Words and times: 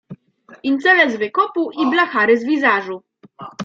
Incele 0.63 1.11
z 1.11 1.15
Wykopu 1.15 1.71
i 1.71 1.89
blachary 1.89 2.37
z 2.37 2.43
Wizażu. 2.43 3.01